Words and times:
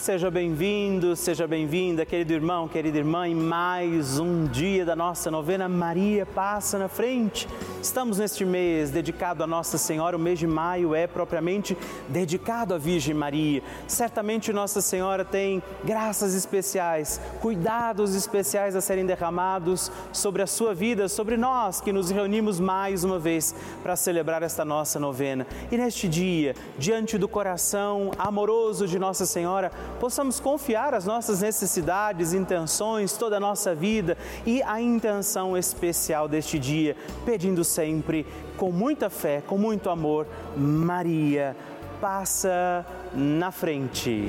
Seja 0.00 0.30
bem-vindo, 0.30 1.14
seja 1.14 1.46
bem-vinda, 1.46 2.06
querido 2.06 2.32
irmão, 2.32 2.66
querida 2.66 2.96
irmã, 2.96 3.28
em 3.28 3.34
mais 3.34 4.18
um 4.18 4.46
dia 4.46 4.82
da 4.82 4.96
nossa 4.96 5.30
novena 5.30 5.68
Maria 5.68 6.24
Passa 6.24 6.78
na 6.78 6.88
Frente. 6.88 7.46
Estamos 7.82 8.18
neste 8.18 8.44
mês 8.44 8.90
dedicado 8.90 9.42
a 9.42 9.46
Nossa 9.46 9.78
Senhora, 9.78 10.14
o 10.14 10.20
mês 10.20 10.38
de 10.38 10.46
maio 10.46 10.94
é 10.94 11.06
propriamente 11.06 11.76
dedicado 12.08 12.74
à 12.74 12.78
Virgem 12.78 13.14
Maria. 13.14 13.62
Certamente 13.88 14.52
Nossa 14.52 14.82
Senhora 14.82 15.24
tem 15.24 15.62
graças 15.82 16.34
especiais, 16.34 17.18
cuidados 17.40 18.14
especiais 18.14 18.76
a 18.76 18.82
serem 18.82 19.06
derramados 19.06 19.90
sobre 20.12 20.42
a 20.42 20.46
sua 20.46 20.74
vida, 20.74 21.08
sobre 21.08 21.38
nós 21.38 21.80
que 21.80 21.90
nos 21.90 22.10
reunimos 22.10 22.60
mais 22.60 23.02
uma 23.02 23.18
vez 23.18 23.54
para 23.82 23.96
celebrar 23.96 24.42
esta 24.42 24.62
nossa 24.62 25.00
novena. 25.00 25.46
E 25.72 25.78
neste 25.78 26.06
dia, 26.06 26.54
diante 26.76 27.16
do 27.16 27.28
coração 27.28 28.10
amoroso 28.18 28.86
de 28.86 28.98
Nossa 28.98 29.24
Senhora, 29.24 29.72
possamos 29.98 30.38
confiar 30.38 30.92
as 30.92 31.06
nossas 31.06 31.40
necessidades, 31.40 32.34
intenções, 32.34 33.14
toda 33.14 33.38
a 33.38 33.40
nossa 33.40 33.74
vida 33.74 34.18
e 34.44 34.62
a 34.64 34.82
intenção 34.82 35.56
especial 35.56 36.28
deste 36.28 36.58
dia, 36.58 36.94
pedindo 37.24 37.64
sempre 37.70 38.26
com 38.56 38.70
muita 38.70 39.08
fé, 39.08 39.42
com 39.46 39.56
muito 39.56 39.88
amor, 39.88 40.26
Maria, 40.56 41.56
passa 42.00 42.84
na 43.14 43.50
frente. 43.50 44.28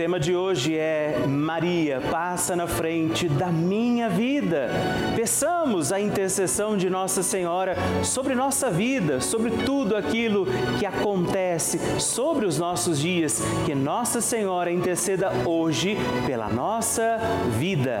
O 0.00 0.02
tema 0.02 0.18
de 0.18 0.34
hoje 0.34 0.78
é 0.78 1.26
Maria, 1.28 2.00
passa 2.10 2.56
na 2.56 2.66
frente 2.66 3.28
da 3.28 3.48
minha 3.48 4.08
vida. 4.08 4.70
Peçamos 5.14 5.92
a 5.92 6.00
intercessão 6.00 6.74
de 6.74 6.88
Nossa 6.88 7.22
Senhora 7.22 7.76
sobre 8.02 8.34
nossa 8.34 8.70
vida, 8.70 9.20
sobre 9.20 9.50
tudo 9.50 9.94
aquilo 9.94 10.46
que 10.78 10.86
acontece 10.86 12.00
sobre 12.00 12.46
os 12.46 12.58
nossos 12.58 12.98
dias. 12.98 13.42
Que 13.66 13.74
Nossa 13.74 14.22
Senhora 14.22 14.72
interceda 14.72 15.32
hoje 15.44 15.98
pela 16.26 16.48
nossa 16.48 17.18
vida. 17.58 18.00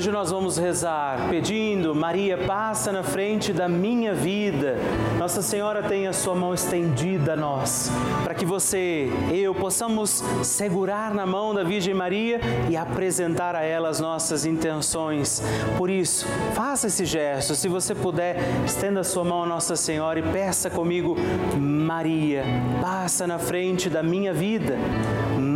E 0.00 0.02
hoje 0.02 0.10
nós 0.12 0.30
vamos 0.30 0.56
rezar 0.56 1.28
pedindo, 1.28 1.94
Maria, 1.94 2.38
passa 2.38 2.90
na 2.90 3.02
frente 3.02 3.52
da 3.52 3.68
minha 3.68 4.14
vida. 4.14 4.78
Nossa 5.18 5.42
Senhora 5.42 5.82
tem 5.82 6.06
a 6.06 6.12
sua 6.14 6.34
mão 6.34 6.54
estendida 6.54 7.34
a 7.34 7.36
nós, 7.36 7.90
para 8.24 8.32
que 8.32 8.46
você, 8.46 9.10
eu, 9.30 9.54
possamos 9.54 10.24
segurar 10.42 11.12
na 11.12 11.26
mão 11.26 11.54
da 11.54 11.62
Virgem 11.62 11.92
Maria 11.92 12.40
e 12.70 12.78
apresentar 12.78 13.54
a 13.54 13.60
ela 13.62 13.90
as 13.90 14.00
nossas 14.00 14.46
intenções. 14.46 15.42
Por 15.76 15.90
isso, 15.90 16.26
faça 16.54 16.86
esse 16.86 17.04
gesto. 17.04 17.54
Se 17.54 17.68
você 17.68 17.94
puder, 17.94 18.38
estenda 18.64 19.00
a 19.00 19.04
sua 19.04 19.22
mão 19.22 19.42
a 19.42 19.46
Nossa 19.46 19.76
Senhora 19.76 20.18
e 20.18 20.22
peça 20.22 20.70
comigo, 20.70 21.14
Maria, 21.58 22.42
passa 22.80 23.26
na 23.26 23.38
frente 23.38 23.90
da 23.90 24.02
minha 24.02 24.32
vida. 24.32 24.78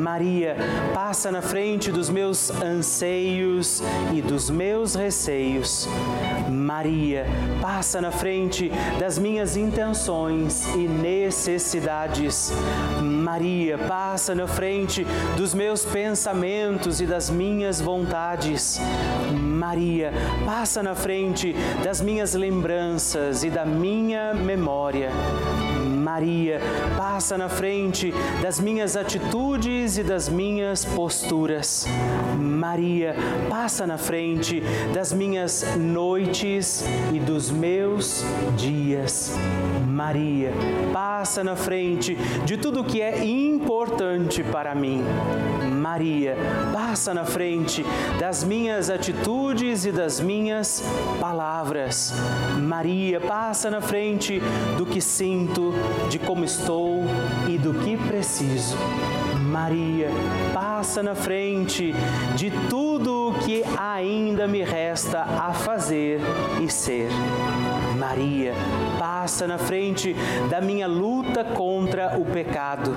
Maria, 0.04 0.54
passa 0.92 1.32
na 1.32 1.40
frente 1.40 1.90
dos 1.90 2.10
meus 2.10 2.50
anseios 2.50 3.82
e 4.12 4.20
dos 4.20 4.50
meus 4.50 4.94
receios. 4.94 5.88
Maria, 6.46 7.24
passa 7.58 8.02
na 8.02 8.10
frente 8.10 8.70
das 9.00 9.18
minhas 9.18 9.56
intenções 9.56 10.66
e 10.74 10.86
necessidades. 10.86 12.52
Maria, 13.00 13.78
passa 13.78 14.34
na 14.34 14.46
frente 14.46 15.06
dos 15.38 15.54
meus 15.54 15.86
pensamentos 15.86 17.00
e 17.00 17.06
das 17.06 17.30
minhas 17.30 17.80
vontades. 17.80 18.78
Maria, 19.32 20.12
passa 20.44 20.82
na 20.82 20.94
frente 20.94 21.54
das 21.82 22.02
minhas 22.02 22.34
lembranças 22.34 23.42
e 23.42 23.48
da 23.48 23.64
minha 23.64 24.34
memória. 24.34 25.08
Maria, 26.04 26.60
passa 26.98 27.38
na 27.38 27.48
frente 27.48 28.12
das 28.42 28.60
minhas 28.60 28.94
atitudes 28.94 29.93
e 29.96 30.02
das 30.02 30.28
minhas 30.28 30.84
posturas. 30.84 31.86
Maria, 32.38 33.14
passa 33.48 33.86
na 33.86 33.98
frente 33.98 34.62
das 34.92 35.12
minhas 35.12 35.76
noites 35.76 36.84
e 37.12 37.18
dos 37.18 37.50
meus 37.50 38.24
dias. 38.56 39.32
Maria, 39.86 40.52
passa 40.92 41.44
na 41.44 41.54
frente 41.54 42.16
de 42.44 42.56
tudo 42.56 42.82
que 42.82 43.00
é 43.00 43.24
importante 43.24 44.42
para 44.42 44.74
mim. 44.74 45.04
Maria, 45.80 46.36
passa 46.72 47.14
na 47.14 47.24
frente 47.24 47.84
das 48.18 48.42
minhas 48.42 48.90
atitudes 48.90 49.84
e 49.84 49.92
das 49.92 50.18
minhas 50.18 50.82
palavras. 51.20 52.12
Maria, 52.58 53.20
passa 53.20 53.70
na 53.70 53.80
frente 53.80 54.40
do 54.76 54.86
que 54.86 55.00
sinto, 55.00 55.72
de 56.08 56.18
como 56.18 56.44
estou 56.44 57.04
e 57.48 57.58
do 57.58 57.74
que 57.74 57.96
preciso. 57.96 58.76
Maria, 59.54 60.08
passa 60.52 61.00
na 61.00 61.14
frente 61.14 61.94
de 62.34 62.50
tudo 62.68 63.28
o 63.28 63.34
que 63.38 63.62
ainda 63.78 64.48
me 64.48 64.64
resta 64.64 65.22
a 65.22 65.52
fazer 65.52 66.18
e 66.60 66.68
ser. 66.68 67.08
Maria, 68.04 68.52
passa 68.98 69.46
na 69.46 69.56
frente 69.56 70.14
da 70.50 70.60
minha 70.60 70.86
luta 70.86 71.42
contra 71.42 72.18
o 72.18 72.24
pecado. 72.26 72.94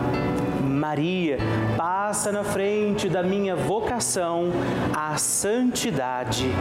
Maria, 0.62 1.38
passa 1.78 2.30
na 2.30 2.44
frente 2.44 3.08
da 3.08 3.24
minha 3.24 3.56
vocação 3.56 4.52
à 4.94 5.16
santidade. 5.16 6.52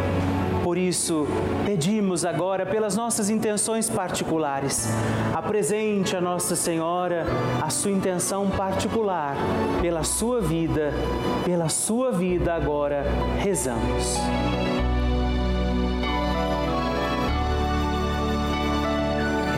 Por 0.62 0.78
isso, 0.78 1.26
pedimos 1.64 2.24
agora 2.24 2.64
pelas 2.64 2.96
nossas 2.96 3.30
intenções 3.30 3.90
particulares. 3.90 4.88
Apresente 5.34 6.16
a 6.16 6.20
Nossa 6.20 6.54
Senhora 6.54 7.26
a 7.60 7.68
sua 7.68 7.90
intenção 7.90 8.48
particular 8.50 9.34
pela 9.82 10.04
sua 10.04 10.40
vida, 10.40 10.92
pela 11.44 11.68
sua 11.68 12.12
vida 12.12 12.54
agora 12.54 13.04
rezamos. 13.40 14.20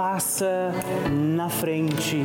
passa 0.00 0.72
na 1.10 1.50
frente 1.50 2.24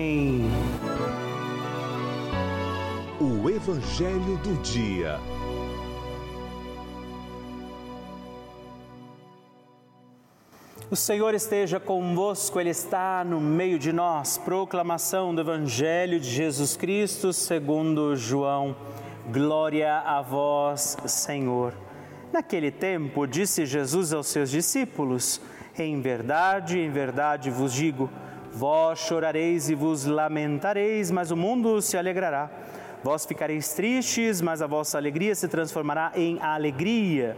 Evangelho 3.63 4.37
do 4.37 4.59
Dia. 4.63 5.19
O 10.89 10.95
Senhor 10.95 11.35
esteja 11.35 11.79
convosco, 11.79 12.59
Ele 12.59 12.71
está 12.71 13.23
no 13.23 13.39
meio 13.39 13.77
de 13.77 13.93
nós. 13.93 14.35
Proclamação 14.39 15.35
do 15.35 15.41
Evangelho 15.41 16.19
de 16.19 16.27
Jesus 16.27 16.75
Cristo 16.75 17.31
segundo 17.31 18.15
João. 18.15 18.75
Glória 19.31 19.99
a 19.99 20.23
vós, 20.23 20.97
Senhor. 21.05 21.75
Naquele 22.33 22.71
tempo, 22.71 23.27
disse 23.27 23.67
Jesus 23.67 24.11
aos 24.11 24.25
seus 24.25 24.49
discípulos: 24.49 25.39
Em 25.77 26.01
verdade, 26.01 26.79
em 26.79 26.89
verdade 26.89 27.51
vos 27.51 27.71
digo, 27.71 28.09
vós 28.51 28.97
chorareis 28.97 29.69
e 29.69 29.75
vos 29.75 30.05
lamentareis, 30.05 31.11
mas 31.11 31.29
o 31.29 31.37
mundo 31.37 31.79
se 31.79 31.95
alegrará. 31.95 32.49
Vós 33.03 33.25
ficareis 33.25 33.73
tristes, 33.73 34.41
mas 34.41 34.61
a 34.61 34.67
vossa 34.67 34.97
alegria 34.97 35.33
se 35.33 35.47
transformará 35.47 36.11
em 36.15 36.39
alegria. 36.39 37.35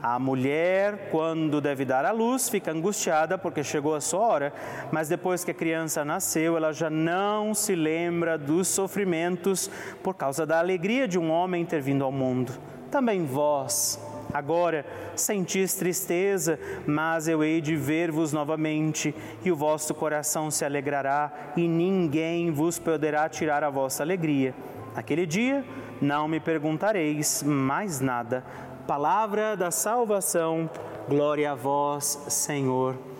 A 0.00 0.18
mulher, 0.18 1.08
quando 1.10 1.60
deve 1.60 1.84
dar 1.84 2.04
à 2.04 2.12
luz, 2.12 2.48
fica 2.48 2.70
angustiada 2.72 3.36
porque 3.36 3.64
chegou 3.64 3.94
a 3.94 4.00
sua 4.00 4.20
hora, 4.20 4.52
mas 4.90 5.08
depois 5.08 5.44
que 5.44 5.50
a 5.50 5.54
criança 5.54 6.04
nasceu, 6.04 6.56
ela 6.56 6.72
já 6.72 6.90
não 6.90 7.52
se 7.54 7.74
lembra 7.74 8.36
dos 8.36 8.68
sofrimentos 8.68 9.70
por 10.02 10.14
causa 10.14 10.44
da 10.44 10.58
alegria 10.58 11.06
de 11.06 11.18
um 11.18 11.30
homem 11.30 11.64
ter 11.64 11.80
vindo 11.80 12.04
ao 12.04 12.12
mundo. 12.12 12.52
Também 12.90 13.24
vós, 13.24 13.98
Agora 14.32 14.86
sentis 15.14 15.74
tristeza, 15.74 16.58
mas 16.86 17.28
eu 17.28 17.44
hei 17.44 17.60
de 17.60 17.76
ver-vos 17.76 18.32
novamente, 18.32 19.14
e 19.44 19.52
o 19.52 19.56
vosso 19.56 19.94
coração 19.94 20.50
se 20.50 20.64
alegrará, 20.64 21.30
e 21.54 21.68
ninguém 21.68 22.50
vos 22.50 22.78
poderá 22.78 23.28
tirar 23.28 23.62
a 23.62 23.68
vossa 23.68 24.02
alegria. 24.02 24.54
Naquele 24.94 25.26
dia 25.26 25.64
não 26.00 26.28
me 26.28 26.40
perguntareis 26.40 27.42
mais 27.42 28.00
nada. 28.00 28.44
Palavra 28.86 29.56
da 29.56 29.70
salvação, 29.70 30.68
glória 31.08 31.52
a 31.52 31.54
vós, 31.54 32.24
Senhor. 32.28 33.11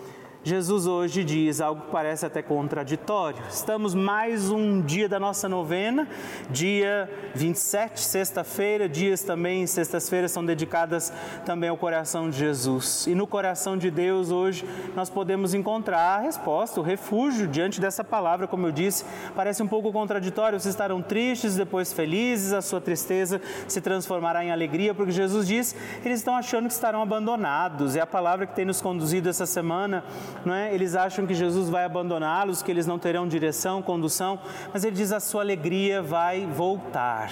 Jesus 0.45 0.85
hoje 0.85 1.23
diz 1.23 1.61
algo 1.61 1.83
que 1.83 1.91
parece 1.91 2.25
até 2.25 2.41
contraditório. 2.41 3.41
Estamos 3.49 3.95
mais 3.95 4.49
um 4.49 4.81
dia 4.81 5.07
da 5.07 5.17
nossa 5.17 5.47
novena, 5.47 6.05
dia 6.49 7.09
27, 7.33 8.01
sexta-feira, 8.01 8.89
dias 8.89 9.21
também, 9.23 9.65
sextas-feiras 9.65 10.33
são 10.33 10.45
dedicadas 10.45 11.13
também 11.45 11.69
ao 11.69 11.77
coração 11.77 12.29
de 12.29 12.37
Jesus. 12.37 13.07
E 13.07 13.15
no 13.15 13.25
coração 13.25 13.77
de 13.77 13.89
Deus 13.89 14.31
hoje 14.31 14.65
nós 14.93 15.09
podemos 15.09 15.53
encontrar 15.53 16.17
a 16.17 16.19
resposta, 16.19 16.81
o 16.81 16.83
refúgio 16.83 17.47
diante 17.47 17.79
dessa 17.79 18.03
palavra, 18.03 18.45
como 18.45 18.67
eu 18.67 18.71
disse, 18.73 19.05
parece 19.33 19.63
um 19.63 19.67
pouco 19.67 19.93
contraditório. 19.93 20.59
Vocês 20.59 20.73
estarão 20.73 21.01
tristes, 21.01 21.55
depois 21.55 21.93
felizes, 21.93 22.51
a 22.51 22.61
sua 22.61 22.81
tristeza 22.81 23.41
se 23.65 23.79
transformará 23.79 24.43
em 24.43 24.51
alegria, 24.51 24.93
porque 24.93 25.13
Jesus 25.13 25.47
diz, 25.47 25.73
eles 26.03 26.19
estão 26.19 26.35
achando 26.35 26.67
que 26.67 26.73
estarão 26.73 27.01
abandonados. 27.01 27.95
É 27.95 28.01
a 28.01 28.07
palavra 28.07 28.45
que 28.45 28.53
tem 28.53 28.65
nos 28.65 28.81
conduzido 28.81 29.29
essa 29.29 29.45
semana 29.45 30.03
não 30.45 30.53
é? 30.53 30.73
Eles 30.73 30.95
acham 30.95 31.25
que 31.25 31.33
Jesus 31.33 31.69
vai 31.69 31.85
abandoná-los, 31.85 32.61
que 32.61 32.71
eles 32.71 32.85
não 32.85 32.99
terão 32.99 33.27
direção, 33.27 33.81
condução, 33.81 34.39
mas 34.71 34.83
ele 34.83 34.95
diz 34.95 35.11
a 35.11 35.19
sua 35.19 35.41
alegria 35.41 36.01
vai 36.01 36.45
voltar. 36.45 37.31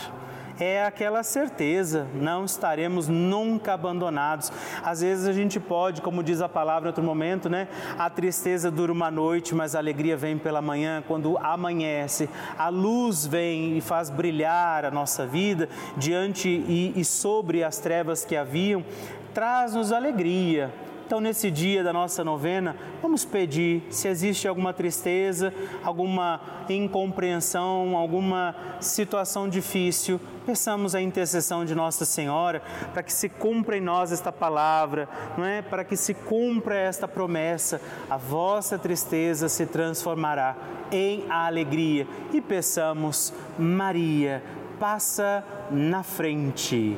é 0.60 0.86
aquela 0.86 1.24
certeza, 1.24 2.06
não 2.14 2.46
estaremos 2.46 3.08
nunca 3.08 3.74
abandonados. 3.74 4.52
Às 4.84 5.02
vezes 5.02 5.28
a 5.28 5.34
gente 5.34 5.60
pode, 5.60 6.02
como 6.02 6.24
diz 6.24 6.40
a 6.40 6.48
palavra 6.48 6.88
em 6.88 6.92
outro 6.92 7.04
momento, 7.04 7.50
né? 7.50 7.68
A 7.98 8.10
tristeza 8.12 8.70
dura 8.70 8.92
uma 8.92 9.10
noite, 9.10 9.56
mas 9.56 9.76
a 9.76 9.80
alegria 9.80 10.16
vem 10.16 10.38
pela 10.38 10.62
manhã, 10.62 11.04
quando 11.08 11.36
amanhece, 11.40 12.30
a 12.58 12.70
luz 12.70 13.26
vem 13.26 13.76
e 13.76 13.82
faz 13.82 14.12
brilhar 14.12 14.86
a 14.86 14.92
nossa 14.92 15.26
vida 15.26 15.68
diante 15.98 16.48
e, 16.48 16.94
e 16.96 17.04
sobre 17.04 17.64
as 17.64 17.80
trevas 17.80 18.24
que 18.24 18.36
haviam, 18.36 18.86
traz-nos 19.34 19.92
alegria 19.92 20.72
então, 21.12 21.20
nesse 21.20 21.52
dia 21.52 21.84
da 21.84 21.92
nossa 21.92 22.24
novena, 22.24 22.74
vamos 23.02 23.26
pedir 23.26 23.84
se 23.90 24.08
existe 24.08 24.48
alguma 24.48 24.72
tristeza, 24.72 25.54
alguma 25.84 26.40
incompreensão, 26.70 27.98
alguma 27.98 28.56
situação 28.80 29.50
difícil, 29.50 30.22
peçamos 30.46 30.96
a 30.96 31.02
intercessão 31.02 31.66
de 31.66 31.76
Nossa 31.76 32.06
Senhora 32.06 32.62
para 32.94 33.04
que 33.04 33.12
se 33.12 33.28
cumpra 33.28 33.78
em 33.78 33.82
nós 33.82 34.14
esta 34.14 34.32
palavra, 34.32 35.10
não 35.38 35.44
é? 35.44 35.62
Para 35.62 35.84
que 35.84 35.98
se 35.98 36.14
cumpra 36.14 36.78
esta 36.78 37.10
promessa, 37.10 37.82
a 38.10 38.16
vossa 38.16 38.80
tristeza 38.80 39.50
se 39.50 39.66
transformará 39.66 40.56
em 40.94 41.30
alegria. 41.30 42.08
E 42.32 42.40
peçamos, 42.40 43.34
Maria, 43.60 44.42
passa 44.80 45.44
na 45.70 46.04
frente 46.04 46.98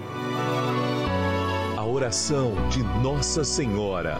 oração 2.04 2.54
de 2.68 2.84
Nossa 3.02 3.46
Senhora. 3.46 4.20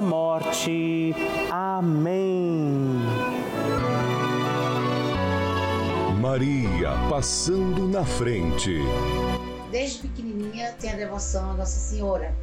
morte. 0.01 1.13
Amém. 1.51 2.99
Maria 6.19 6.89
passando 7.09 7.87
na 7.87 8.03
frente. 8.03 8.79
Desde 9.71 10.07
pequenininha 10.07 10.73
tenho 10.79 10.93
a 10.93 10.97
devoção 10.97 11.51
a 11.51 11.53
Nossa 11.53 11.79
Senhora. 11.79 12.35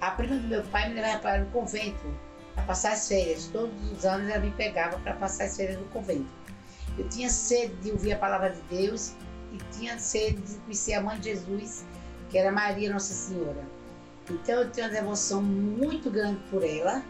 A 0.00 0.10
prima 0.10 0.36
do 0.36 0.48
meu 0.48 0.62
pai 0.64 0.88
me 0.88 0.96
levava 0.96 1.18
para 1.18 1.42
o 1.42 1.46
convento 1.46 2.04
para 2.54 2.64
passar 2.64 2.92
as 2.92 3.08
férias. 3.08 3.48
Todos 3.52 3.74
os 3.90 4.04
anos 4.04 4.28
ela 4.30 4.44
me 4.44 4.50
pegava 4.52 4.98
para 4.98 5.14
passar 5.14 5.44
as 5.44 5.56
férias 5.56 5.78
no 5.78 5.86
convento. 5.86 6.28
Eu 6.98 7.08
tinha 7.08 7.28
sede 7.28 7.74
de 7.76 7.90
ouvir 7.90 8.12
a 8.12 8.18
palavra 8.18 8.50
de 8.50 8.60
Deus 8.62 9.14
e 9.52 9.58
tinha 9.76 9.98
sede 9.98 10.40
de 10.40 10.54
conhecer 10.58 10.94
a 10.94 11.00
mãe 11.00 11.18
de 11.18 11.30
Jesus, 11.30 11.84
que 12.30 12.38
era 12.38 12.52
Maria 12.52 12.92
Nossa 12.92 13.12
Senhora. 13.12 13.73
Então 14.30 14.62
eu 14.62 14.70
tenho 14.70 14.86
uma 14.86 14.92
devoção 14.94 15.42
muito 15.42 16.10
grande 16.10 16.40
por 16.50 16.64
ela, 16.64 17.02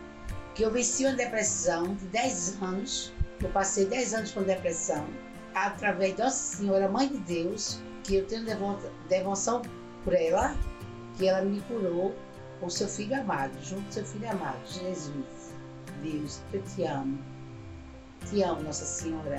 que 0.54 0.62
eu 0.62 0.70
venci 0.70 1.04
uma 1.04 1.14
depressão 1.14 1.94
de 1.94 2.06
10 2.06 2.62
anos. 2.62 3.12
Eu 3.42 3.50
passei 3.50 3.86
10 3.86 4.14
anos 4.14 4.30
com 4.32 4.42
depressão, 4.42 5.06
através 5.54 6.16
de 6.16 6.22
Nossa 6.22 6.56
Senhora, 6.56 6.88
Mãe 6.88 7.08
de 7.08 7.18
Deus, 7.18 7.80
que 8.02 8.16
eu 8.16 8.26
tenho 8.26 8.44
devoção 9.08 9.62
por 10.02 10.14
ela, 10.14 10.56
que 11.16 11.26
ela 11.28 11.42
me 11.42 11.60
curou 11.62 12.14
com 12.60 12.68
seu 12.68 12.88
filho 12.88 13.20
amado, 13.20 13.52
junto 13.62 13.84
com 13.84 13.92
seu 13.92 14.04
filho 14.04 14.30
amado, 14.30 14.60
Jesus. 14.66 15.54
Deus, 16.02 16.40
eu 16.52 16.62
te 16.62 16.84
amo. 16.84 17.18
Te 18.28 18.42
amo, 18.42 18.62
Nossa 18.62 18.84
Senhora. 18.84 19.38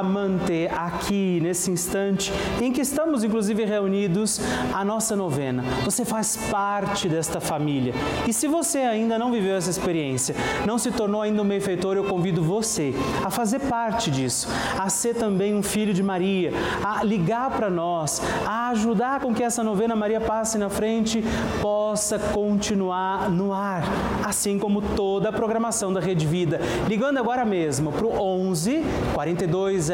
manter 0.03 0.71
aqui, 0.73 1.39
nesse 1.41 1.71
instante 1.71 2.31
em 2.61 2.71
que 2.71 2.81
estamos, 2.81 3.23
inclusive, 3.23 3.65
reunidos, 3.65 4.39
a 4.73 4.83
nossa 4.83 5.15
novena. 5.15 5.63
Você 5.83 6.05
faz 6.05 6.37
parte 6.49 7.07
desta 7.07 7.39
família. 7.39 7.93
E 8.27 8.33
se 8.33 8.47
você 8.47 8.79
ainda 8.79 9.17
não 9.17 9.31
viveu 9.31 9.55
essa 9.55 9.69
experiência, 9.69 10.35
não 10.65 10.77
se 10.77 10.91
tornou 10.91 11.21
ainda 11.21 11.41
um 11.41 11.47
benfeitor, 11.47 11.95
eu 11.95 12.03
convido 12.03 12.41
você 12.41 12.93
a 13.23 13.29
fazer 13.29 13.59
parte 13.59 14.09
disso, 14.09 14.47
a 14.77 14.89
ser 14.89 15.15
também 15.15 15.55
um 15.55 15.63
filho 15.63 15.93
de 15.93 16.03
Maria, 16.03 16.51
a 16.83 17.03
ligar 17.03 17.51
para 17.51 17.69
nós, 17.69 18.21
a 18.45 18.69
ajudar 18.69 19.19
com 19.19 19.33
que 19.33 19.43
essa 19.43 19.63
novena 19.63 19.95
Maria 19.95 20.21
passe 20.21 20.57
na 20.57 20.69
frente 20.69 21.23
possa 21.61 22.17
continuar 22.17 23.29
no 23.29 23.53
ar, 23.53 23.83
assim 24.25 24.57
como 24.57 24.81
toda 24.81 25.29
a 25.29 25.33
programação 25.33 25.93
da 25.93 25.99
Rede 25.99 26.25
Vida. 26.25 26.59
Ligando 26.87 27.17
agora 27.17 27.45
mesmo 27.45 27.91
para 27.91 28.05
o 28.05 28.21
11 28.21 28.83
42 29.13 29.90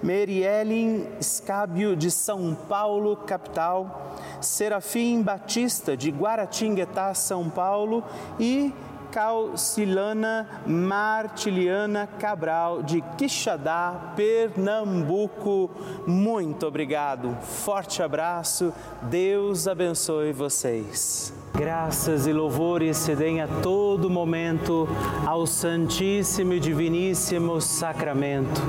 Merielen 0.03 1.07
Scábio 1.23 1.95
de 1.95 2.11
São 2.11 2.55
Paulo, 2.67 3.15
capital. 3.15 4.17
Serafim 4.41 5.21
Batista 5.21 5.95
de 5.95 6.11
Guaratinguetá, 6.11 7.13
São 7.13 7.51
Paulo. 7.51 8.03
E 8.41 8.73
Calcilana 9.13 10.49
Martiliana 10.67 12.07
Cabral, 12.07 12.83
de 12.83 13.03
Quixadá, 13.19 14.15
Pernambuco. 14.17 15.71
Muito 16.07 16.67
obrigado. 16.67 17.37
Forte 17.43 18.03
abraço. 18.03 18.73
Deus 19.03 19.69
abençoe 19.69 20.33
vocês. 20.33 21.33
Graças 21.55 22.27
e 22.27 22.33
louvores 22.33 22.97
se 22.97 23.15
deem 23.15 23.43
a 23.43 23.47
todo 23.47 24.09
momento 24.09 24.89
ao 25.27 25.47
Santíssimo 25.47 26.55
e 26.55 26.61
Diviníssimo 26.61 27.61
Sacramento. 27.61 28.63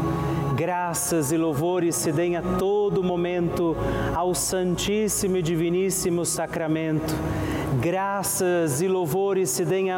Graças 0.58 1.32
e 1.32 1.38
louvores 1.38 1.96
se 1.96 2.12
deem 2.12 2.36
a 2.36 2.42
todo 2.42 3.02
momento 3.02 3.76
ao 4.14 4.36
Santíssimo 4.36 5.38
e 5.38 5.42
Diviníssimo 5.42 6.26
Sacramento 6.26 7.16
graças 7.80 8.82
e 8.82 8.88
louvores 8.88 9.50
se 9.50 9.66
deem 9.66 9.92
a 9.92 9.98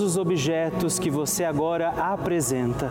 os 0.00 0.16
objetos 0.16 0.98
que 0.98 1.10
você 1.10 1.44
agora 1.44 1.90
apresenta. 1.90 2.90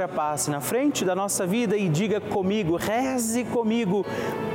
Senhora 0.00 0.08
passe 0.08 0.50
na 0.50 0.62
frente 0.62 1.04
da 1.04 1.14
nossa 1.14 1.46
vida 1.46 1.76
e 1.76 1.86
diga 1.86 2.22
comigo, 2.22 2.76
reze 2.76 3.44
comigo, 3.44 4.06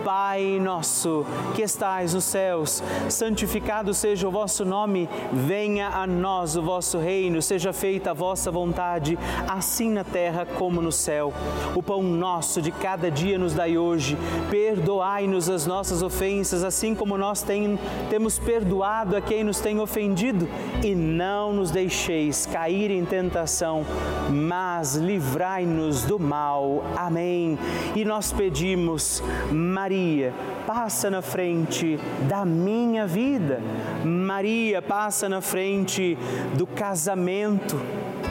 Pai 0.04 0.60
nosso 0.60 1.26
que 1.56 1.64
estais 1.64 2.14
nos 2.14 2.26
céus, 2.26 2.84
santificado 3.10 3.92
seja 3.92 4.28
o 4.28 4.32
vosso 4.32 4.64
nome, 4.64 5.10
venha 5.34 5.88
a 5.88 6.06
nós 6.06 6.56
o 6.56 6.62
vosso 6.62 7.00
reino, 7.00 7.42
seja 7.42 7.74
feita 7.74 8.12
a 8.12 8.14
vossa 8.14 8.52
vontade, 8.52 9.18
assim 9.48 9.90
na 9.90 10.04
terra 10.04 10.46
como 10.46 10.80
no 10.80 10.92
céu. 10.92 11.34
O 11.76 11.82
pão 11.82 12.04
nosso 12.04 12.62
de 12.62 12.72
cada 12.72 13.10
dia 13.10 13.40
nos 13.40 13.56
dai 13.56 13.80
hoje, 13.80 14.16
perdoai-nos 14.52 15.50
as 15.50 15.66
nossas 15.66 16.04
ofensas, 16.04 16.64
assim 16.64 16.94
como 16.94 17.18
nós 17.18 17.42
tem, 17.42 17.80
temos 18.08 18.38
perdoado 18.38 19.18
a 19.18 19.22
quem 19.22 19.44
nos 19.44 19.60
tem 19.60 19.80
ofendido, 19.80 20.48
e 20.84 20.94
não 20.94 21.52
nos 21.52 21.72
deixeis 21.72 22.46
cair 22.46 22.92
em 22.92 23.04
tentação, 23.06 23.84
mas 24.30 24.96
livrai-nos 25.36 26.06
do 26.06 26.18
mal. 26.18 26.82
Amém. 26.96 27.60
E 27.94 28.06
nós 28.06 28.32
pedimos, 28.32 29.22
Maria, 29.52 30.34
passa 30.66 31.10
na 31.10 31.22
frente 31.22 32.00
da 32.30 32.46
minha 32.46 33.06
vida. 33.06 33.60
Maria, 34.06 34.82
passa 34.82 35.28
na 35.28 35.42
frente 35.42 36.18
do 36.58 36.66
casamento. 36.66 37.78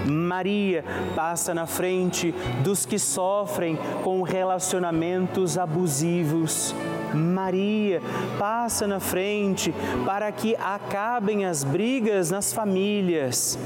Maria 0.06 0.82
passa 1.14 1.52
na 1.52 1.66
frente 1.66 2.34
dos 2.62 2.86
que 2.86 2.98
sofrem 2.98 3.78
com 4.02 4.22
relacionamentos 4.22 5.58
abusivos. 5.58 6.74
Maria 7.14 8.02
passa 8.38 8.86
na 8.86 9.00
frente 9.00 9.74
para 10.04 10.30
que 10.32 10.56
acabem 10.56 11.44
as 11.44 11.64
brigas 11.64 12.30
nas 12.30 12.52
famílias. 12.52 13.58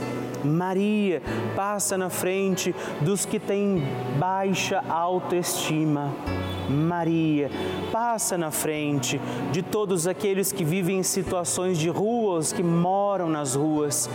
Maria 0.44 1.22
passa 1.56 1.98
na 1.98 2.11
frente 2.11 2.74
dos 3.00 3.24
que 3.24 3.38
têm 3.38 3.82
baixa 4.18 4.82
autoestima. 4.88 6.12
Maria, 6.68 7.50
passa 7.90 8.37
na 8.37 8.50
frente 8.50 9.18
de 9.50 9.62
todos 9.62 10.06
aqueles 10.06 10.52
que 10.52 10.64
vivem 10.64 10.98
em 10.98 11.02
situações 11.02 11.78
de 11.78 11.88
ruas, 11.88 12.52
que 12.52 12.62
moram 12.62 13.28
nas 13.28 13.54
ruas. 13.54 14.08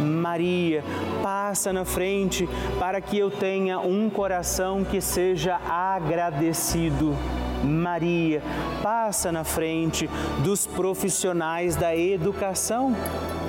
Maria, 0.00 0.82
passa 1.22 1.72
na 1.72 1.84
frente 1.84 2.48
para 2.78 3.00
que 3.00 3.16
eu 3.16 3.30
tenha 3.30 3.78
um 3.78 4.10
coração 4.10 4.84
que 4.84 5.00
seja 5.00 5.60
agradecido. 5.68 7.14
Maria, 7.62 8.42
passa 8.82 9.30
na 9.30 9.44
frente 9.44 10.08
dos 10.42 10.66
profissionais 10.66 11.76
da 11.76 11.94
educação. 11.96 12.94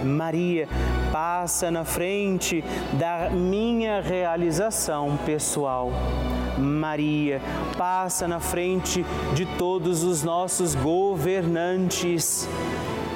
Maria, 0.04 0.68
passa 1.12 1.70
na 1.70 1.86
frente 1.86 2.64
da 2.94 3.30
minha 3.30 4.02
realização 4.02 5.18
pessoal. 5.26 5.92
Maria, 6.58 7.42
passa 7.78 8.28
na 8.28 8.40
frente 8.40 9.06
de 9.34 9.46
todos 9.58 10.04
os 10.04 10.24
nossos 10.24 10.76
governantes. 10.76 12.48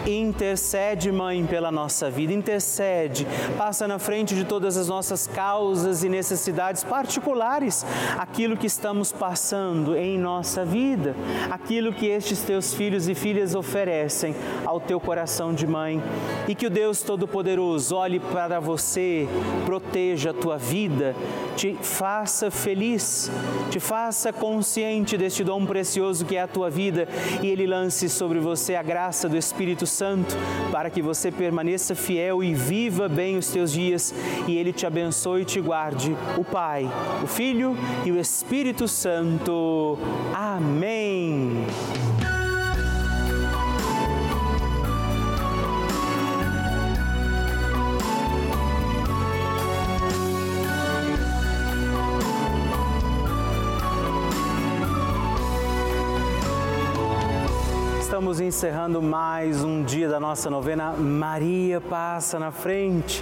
Intercede, 0.07 1.11
Mãe, 1.11 1.43
pela 1.47 1.71
nossa 1.71 2.11
vida, 2.11 2.31
intercede, 2.31 3.25
passa 3.57 3.87
na 3.87 3.97
frente 3.97 4.35
de 4.35 4.45
todas 4.45 4.77
as 4.77 4.87
nossas 4.87 5.25
causas 5.25 6.03
e 6.03 6.09
necessidades 6.09 6.83
particulares, 6.83 7.83
aquilo 8.15 8.55
que 8.55 8.67
estamos 8.67 9.11
passando 9.11 9.97
em 9.97 10.19
nossa 10.19 10.63
vida, 10.63 11.15
aquilo 11.49 11.91
que 11.91 12.05
estes 12.05 12.43
teus 12.43 12.71
filhos 12.71 13.07
e 13.09 13.15
filhas 13.15 13.55
oferecem 13.55 14.35
ao 14.63 14.79
teu 14.79 14.99
coração 14.99 15.55
de 15.55 15.65
mãe. 15.65 16.01
E 16.47 16.53
que 16.53 16.67
o 16.67 16.69
Deus 16.69 17.01
Todo-Poderoso 17.01 17.95
olhe 17.95 18.19
para 18.19 18.59
você, 18.59 19.27
proteja 19.65 20.29
a 20.29 20.33
tua 20.33 20.57
vida, 20.57 21.15
te 21.55 21.75
faça 21.81 22.51
feliz, 22.51 23.31
te 23.71 23.79
faça 23.79 24.31
consciente 24.31 25.17
deste 25.17 25.43
dom 25.43 25.65
precioso 25.65 26.25
que 26.25 26.35
é 26.35 26.41
a 26.41 26.47
tua 26.47 26.69
vida. 26.69 27.07
E 27.41 27.47
ele 27.47 27.65
lance 27.65 28.07
sobre 28.07 28.39
você 28.39 28.75
a 28.75 28.83
graça 28.83 29.27
do 29.27 29.35
Espírito 29.35 29.87
Santo 29.87 29.94
para 30.71 30.89
que 30.89 31.01
você 31.01 31.31
permaneça 31.31 31.95
fiel 31.95 32.43
e 32.43 32.53
viva 32.53 33.07
bem 33.07 33.37
os 33.37 33.47
teus 33.47 33.71
dias 33.71 34.13
e 34.47 34.57
Ele 34.57 34.73
te 34.73 34.85
abençoe 34.85 35.41
e 35.41 35.45
te 35.45 35.61
guarde. 35.61 36.15
O 36.37 36.43
Pai, 36.43 36.89
o 37.23 37.27
Filho 37.27 37.77
e 38.05 38.11
o 38.11 38.19
Espírito 38.19 38.87
Santo. 38.87 39.97
Amém. 40.33 41.65
Estamos 58.15 58.39
encerrando 58.39 59.01
mais 59.01 59.61
um 59.61 59.83
dia 59.83 60.07
da 60.07 60.21
nossa 60.21 60.49
novena 60.49 60.93
Maria 60.93 61.81
Passa 61.81 62.39
na 62.39 62.49
Frente. 62.49 63.21